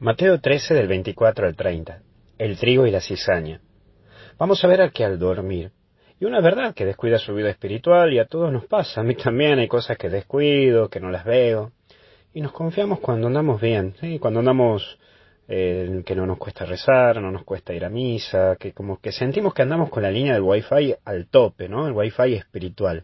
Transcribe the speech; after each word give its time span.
Mateo 0.00 0.38
13 0.40 0.74
del 0.74 0.86
24 0.86 1.48
al 1.48 1.56
30. 1.56 2.02
El 2.38 2.56
trigo 2.56 2.86
y 2.86 2.92
la 2.92 3.00
cizaña. 3.00 3.60
Vamos 4.38 4.62
a 4.62 4.68
ver 4.68 4.80
a 4.80 4.90
que 4.90 5.04
al 5.04 5.18
dormir. 5.18 5.72
Y 6.20 6.24
una 6.24 6.40
verdad 6.40 6.72
que 6.72 6.86
descuida 6.86 7.18
su 7.18 7.34
vida 7.34 7.50
espiritual 7.50 8.12
y 8.12 8.20
a 8.20 8.26
todos 8.26 8.52
nos 8.52 8.64
pasa. 8.66 9.00
A 9.00 9.04
mí 9.04 9.16
también 9.16 9.58
hay 9.58 9.66
cosas 9.66 9.98
que 9.98 10.08
descuido, 10.08 10.88
que 10.88 11.00
no 11.00 11.10
las 11.10 11.24
veo. 11.24 11.72
Y 12.32 12.40
nos 12.40 12.52
confiamos 12.52 13.00
cuando 13.00 13.26
andamos 13.26 13.60
bien, 13.60 13.94
¿sí? 14.00 14.20
cuando 14.20 14.38
andamos 14.38 15.00
eh, 15.48 16.02
que 16.04 16.14
no 16.14 16.26
nos 16.26 16.36
cuesta 16.36 16.66
rezar, 16.66 17.22
no 17.22 17.30
nos 17.30 17.42
cuesta 17.42 17.72
ir 17.72 17.82
a 17.82 17.88
misa, 17.88 18.56
que 18.60 18.72
como 18.72 19.00
que 19.00 19.12
sentimos 19.12 19.54
que 19.54 19.62
andamos 19.62 19.88
con 19.88 20.02
la 20.02 20.10
línea 20.10 20.34
del 20.34 20.42
wifi 20.42 20.94
al 21.06 21.26
tope, 21.28 21.70
¿no? 21.70 21.86
El 21.86 21.94
wifi 21.94 22.34
espiritual. 22.34 23.02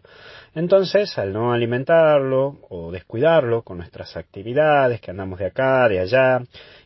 Entonces, 0.53 1.17
al 1.17 1.33
no 1.33 1.51
alimentarlo 1.51 2.59
o 2.69 2.91
descuidarlo 2.91 3.63
con 3.63 3.79
nuestras 3.79 4.15
actividades, 4.15 5.01
que 5.01 5.09
andamos 5.09 5.39
de 5.39 5.47
acá, 5.47 5.89
de 5.89 5.99
allá, 5.99 6.39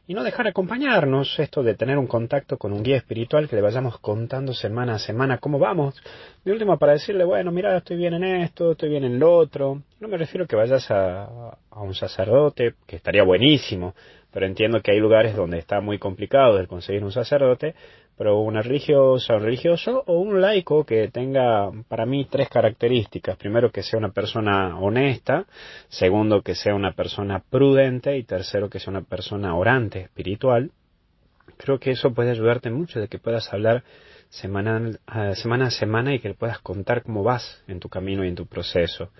y 0.09 0.15
no 0.15 0.23
dejar 0.23 0.47
acompañarnos, 0.47 1.37
esto 1.37 1.61
de 1.61 1.75
tener 1.75 1.99
un 1.99 2.07
contacto 2.07 2.57
con 2.57 2.73
un 2.73 2.81
guía 2.81 2.97
espiritual 2.97 3.47
que 3.47 3.55
le 3.55 3.61
vayamos 3.61 3.99
contando 3.99 4.55
semana 4.55 4.95
a 4.95 4.99
semana 4.99 5.37
cómo 5.37 5.59
vamos, 5.59 6.01
de 6.43 6.51
último 6.51 6.79
para 6.79 6.93
decirle, 6.93 7.23
bueno, 7.23 7.51
mira, 7.51 7.77
estoy 7.77 7.97
bien 7.97 8.15
en 8.15 8.23
esto, 8.23 8.71
estoy 8.71 8.89
bien 8.89 9.03
en 9.03 9.19
lo 9.19 9.31
otro, 9.31 9.83
no 9.99 10.07
me 10.07 10.17
refiero 10.17 10.47
que 10.47 10.55
vayas 10.55 10.89
a, 10.91 11.57
a 11.69 11.81
un 11.81 11.93
sacerdote, 11.93 12.75
que 12.87 12.95
estaría 12.95 13.23
buenísimo, 13.23 13.93
pero 14.31 14.45
entiendo 14.45 14.81
que 14.81 14.91
hay 14.91 14.99
lugares 14.99 15.35
donde 15.35 15.57
está 15.57 15.81
muy 15.81 15.97
complicado 15.97 16.59
el 16.59 16.67
conseguir 16.67 17.03
un 17.03 17.11
sacerdote, 17.11 17.75
pero 18.17 18.39
una 18.41 18.61
religiosa, 18.61 19.35
un 19.35 19.43
religioso 19.43 20.03
o 20.05 20.19
un 20.19 20.41
laico 20.41 20.83
que 20.83 21.07
tenga 21.07 21.71
para 21.87 22.05
mí 22.05 22.27
tres 22.29 22.49
características. 22.49 23.37
Primero, 23.37 23.71
que 23.71 23.81
sea 23.81 23.97
una 23.97 24.11
persona 24.11 24.77
honesta, 24.77 25.45
segundo, 25.87 26.41
que 26.41 26.53
sea 26.53 26.75
una 26.75 26.91
persona 26.91 27.41
prudente 27.49 28.17
y 28.17 28.23
tercero, 28.23 28.69
que 28.69 28.79
sea 28.79 28.91
una 28.91 29.03
persona 29.03 29.55
orante, 29.55 30.01
espiritual. 30.01 30.71
Creo 31.57 31.79
que 31.79 31.91
eso 31.91 32.13
puede 32.13 32.31
ayudarte 32.31 32.69
mucho 32.69 32.99
de 32.99 33.07
que 33.07 33.19
puedas 33.19 33.51
hablar 33.53 33.83
semana 34.29 34.91
a 35.07 35.71
semana 35.71 36.13
y 36.13 36.19
que 36.19 36.33
puedas 36.33 36.59
contar 36.59 37.03
cómo 37.03 37.23
vas 37.23 37.63
en 37.67 37.79
tu 37.79 37.89
camino 37.89 38.23
y 38.23 38.27
en 38.27 38.35
tu 38.35 38.45
proceso. 38.45 39.11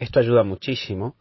Esto 0.00 0.18
ayuda 0.18 0.44
muchísimo 0.44 1.14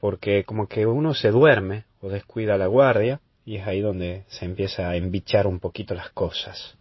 porque 0.00 0.44
como 0.44 0.66
que 0.66 0.86
uno 0.86 1.12
se 1.12 1.30
duerme 1.30 1.84
o 2.00 2.08
descuida 2.08 2.56
la 2.56 2.66
guardia 2.66 3.20
y 3.44 3.56
es 3.56 3.66
ahí 3.66 3.82
donde 3.82 4.24
se 4.28 4.46
empieza 4.46 4.88
a 4.88 4.96
embichar 4.96 5.46
un 5.46 5.60
poquito 5.60 5.94
las 5.94 6.10
cosas. 6.10 6.74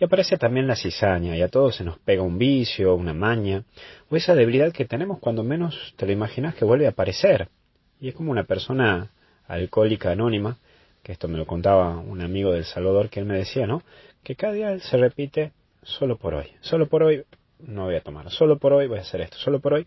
Y 0.00 0.04
aparece 0.04 0.38
también 0.38 0.66
la 0.66 0.74
cizaña 0.74 1.36
y 1.36 1.42
a 1.42 1.48
todos 1.48 1.76
se 1.76 1.84
nos 1.84 1.98
pega 1.98 2.22
un 2.22 2.38
vicio, 2.38 2.94
una 2.94 3.12
maña 3.12 3.64
o 4.08 4.16
esa 4.16 4.34
debilidad 4.34 4.72
que 4.72 4.86
tenemos 4.86 5.18
cuando 5.18 5.44
menos 5.44 5.94
te 5.96 6.06
lo 6.06 6.12
imaginas 6.12 6.54
que 6.54 6.64
vuelve 6.64 6.86
a 6.86 6.90
aparecer. 6.90 7.48
Y 8.00 8.08
es 8.08 8.14
como 8.14 8.30
una 8.30 8.44
persona 8.44 9.10
alcohólica 9.48 10.10
anónima, 10.10 10.56
que 11.02 11.12
esto 11.12 11.28
me 11.28 11.36
lo 11.36 11.46
contaba 11.46 11.98
un 11.98 12.22
amigo 12.22 12.52
del 12.52 12.64
Salvador, 12.64 13.10
que 13.10 13.20
él 13.20 13.26
me 13.26 13.36
decía, 13.36 13.66
¿no? 13.66 13.82
Que 14.24 14.36
cada 14.36 14.54
día 14.54 14.78
se 14.80 14.96
repite 14.96 15.52
solo 15.82 16.16
por 16.16 16.32
hoy, 16.32 16.46
solo 16.62 16.88
por 16.88 17.02
hoy 17.02 17.24
no 17.58 17.84
voy 17.84 17.96
a 17.96 18.00
tomar, 18.00 18.30
solo 18.30 18.58
por 18.58 18.72
hoy 18.72 18.86
voy 18.86 18.98
a 18.98 19.02
hacer 19.02 19.20
esto, 19.20 19.36
solo 19.36 19.60
por 19.60 19.74
hoy, 19.74 19.86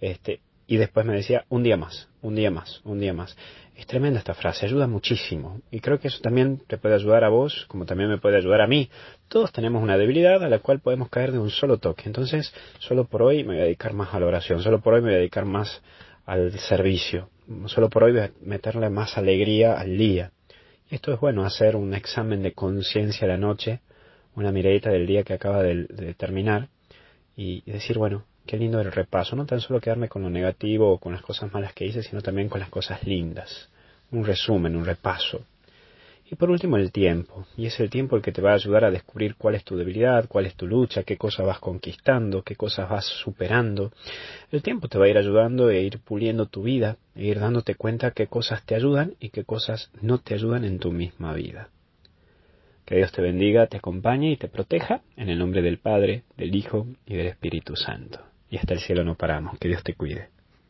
este, 0.00 0.40
y 0.66 0.76
después 0.76 1.06
me 1.06 1.14
decía, 1.14 1.44
un 1.48 1.62
día 1.62 1.76
más, 1.76 2.08
un 2.20 2.34
día 2.34 2.50
más, 2.50 2.80
un 2.84 2.98
día 3.00 3.12
más. 3.12 3.36
Es 3.74 3.86
tremenda 3.86 4.18
esta 4.18 4.34
frase, 4.34 4.66
ayuda 4.66 4.86
muchísimo. 4.86 5.60
Y 5.70 5.80
creo 5.80 5.98
que 5.98 6.08
eso 6.08 6.20
también 6.20 6.60
te 6.66 6.78
puede 6.78 6.96
ayudar 6.96 7.24
a 7.24 7.28
vos, 7.28 7.64
como 7.68 7.86
también 7.86 8.10
me 8.10 8.18
puede 8.18 8.36
ayudar 8.36 8.60
a 8.60 8.66
mí. 8.66 8.90
Todos 9.28 9.52
tenemos 9.52 9.82
una 9.82 9.96
debilidad 9.96 10.42
a 10.42 10.48
la 10.48 10.58
cual 10.58 10.80
podemos 10.80 11.08
caer 11.08 11.32
de 11.32 11.38
un 11.38 11.50
solo 11.50 11.78
toque. 11.78 12.02
Entonces, 12.06 12.52
solo 12.80 13.04
por 13.04 13.22
hoy 13.22 13.44
me 13.44 13.54
voy 13.54 13.60
a 13.60 13.64
dedicar 13.64 13.94
más 13.94 14.12
a 14.12 14.20
la 14.20 14.26
oración, 14.26 14.62
solo 14.62 14.80
por 14.80 14.94
hoy 14.94 15.00
me 15.00 15.08
voy 15.08 15.14
a 15.14 15.18
dedicar 15.18 15.44
más 15.44 15.80
al 16.26 16.58
servicio, 16.58 17.30
solo 17.66 17.88
por 17.88 18.04
hoy 18.04 18.12
voy 18.12 18.20
a 18.20 18.32
meterle 18.42 18.90
más 18.90 19.16
alegría 19.16 19.80
al 19.80 19.96
día. 19.96 20.32
Y 20.90 20.96
esto 20.96 21.12
es 21.12 21.20
bueno, 21.20 21.44
hacer 21.44 21.76
un 21.76 21.94
examen 21.94 22.42
de 22.42 22.52
conciencia 22.52 23.26
la 23.26 23.38
noche, 23.38 23.80
una 24.34 24.52
miradita 24.52 24.90
del 24.90 25.06
día 25.06 25.22
que 25.22 25.32
acaba 25.32 25.62
de, 25.62 26.14
terminar 26.18 26.68
y 27.36 27.62
decir, 27.70 27.96
bueno, 27.96 28.24
Qué 28.48 28.56
lindo 28.56 28.80
el 28.80 28.90
repaso, 28.90 29.36
no 29.36 29.44
tan 29.44 29.60
solo 29.60 29.78
quedarme 29.78 30.08
con 30.08 30.22
lo 30.22 30.30
negativo 30.30 30.90
o 30.90 30.96
con 30.96 31.12
las 31.12 31.20
cosas 31.20 31.52
malas 31.52 31.74
que 31.74 31.84
hice, 31.84 32.02
sino 32.02 32.22
también 32.22 32.48
con 32.48 32.60
las 32.60 32.70
cosas 32.70 33.06
lindas. 33.06 33.68
Un 34.10 34.24
resumen, 34.24 34.74
un 34.74 34.86
repaso. 34.86 35.44
Y 36.30 36.34
por 36.34 36.48
último 36.48 36.78
el 36.78 36.90
tiempo, 36.90 37.46
y 37.58 37.66
es 37.66 37.78
el 37.78 37.90
tiempo 37.90 38.16
el 38.16 38.22
que 38.22 38.32
te 38.32 38.40
va 38.40 38.52
a 38.52 38.54
ayudar 38.54 38.86
a 38.86 38.90
descubrir 38.90 39.34
cuál 39.34 39.54
es 39.54 39.64
tu 39.64 39.76
debilidad, 39.76 40.28
cuál 40.28 40.46
es 40.46 40.54
tu 40.54 40.66
lucha, 40.66 41.02
qué 41.02 41.18
cosas 41.18 41.44
vas 41.44 41.58
conquistando, 41.58 42.42
qué 42.42 42.56
cosas 42.56 42.88
vas 42.88 43.04
superando. 43.04 43.92
El 44.50 44.62
tiempo 44.62 44.88
te 44.88 44.96
va 44.96 45.04
a 45.04 45.08
ir 45.10 45.18
ayudando 45.18 45.66
a 45.66 45.74
ir 45.74 45.98
puliendo 45.98 46.46
tu 46.46 46.62
vida, 46.62 46.96
e 47.14 47.26
ir 47.26 47.40
dándote 47.40 47.74
cuenta 47.74 48.12
qué 48.12 48.28
cosas 48.28 48.64
te 48.64 48.74
ayudan 48.74 49.12
y 49.20 49.28
qué 49.28 49.44
cosas 49.44 49.90
no 50.00 50.20
te 50.20 50.32
ayudan 50.32 50.64
en 50.64 50.78
tu 50.78 50.90
misma 50.90 51.34
vida. 51.34 51.68
Que 52.86 52.96
Dios 52.96 53.12
te 53.12 53.20
bendiga, 53.20 53.66
te 53.66 53.76
acompañe 53.76 54.30
y 54.30 54.38
te 54.38 54.48
proteja, 54.48 55.02
en 55.18 55.28
el 55.28 55.38
nombre 55.38 55.60
del 55.60 55.76
Padre, 55.76 56.22
del 56.38 56.56
Hijo 56.56 56.86
y 57.04 57.14
del 57.14 57.26
Espíritu 57.26 57.76
Santo 57.76 58.20
y 58.50 58.56
hasta 58.56 58.74
el 58.74 58.80
cielo 58.80 59.04
no 59.04 59.14
paramos. 59.14 59.58
Que 59.58 59.68
Dios 59.68 59.82
te 59.82 59.94
cuide. 59.94 60.30